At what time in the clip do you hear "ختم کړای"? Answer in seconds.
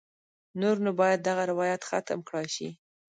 1.89-2.47